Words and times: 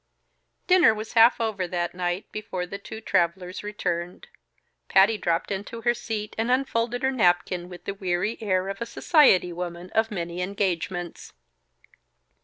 Dinner 0.65 0.95
was 0.95 1.13
half 1.13 1.39
over 1.39 1.67
that 1.67 1.93
night 1.93 2.25
before 2.31 2.65
the 2.65 2.79
two 2.79 3.01
travelers 3.01 3.61
returned. 3.61 4.29
Patty 4.89 5.15
dropped 5.15 5.51
into 5.51 5.81
her 5.81 5.93
seat 5.93 6.33
and 6.39 6.49
unfolded 6.49 7.03
her 7.03 7.11
napkin, 7.11 7.69
with 7.69 7.85
the 7.85 7.93
weary 7.93 8.39
air 8.41 8.67
of 8.67 8.81
a 8.81 8.87
society 8.87 9.53
woman 9.53 9.91
of 9.91 10.09
many 10.09 10.41
engagements. 10.41 11.33